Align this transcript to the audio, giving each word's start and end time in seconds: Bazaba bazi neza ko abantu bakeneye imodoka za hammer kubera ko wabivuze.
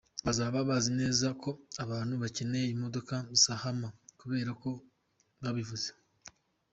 Bazaba 0.25 0.57
bazi 0.69 0.91
neza 1.01 1.27
ko 1.41 1.49
abantu 1.83 2.13
bakeneye 2.23 2.67
imodoka 2.75 3.15
za 3.41 3.53
hammer 3.61 3.93
kubera 4.19 4.51
ko 4.61 4.69
wabivuze. 5.41 5.89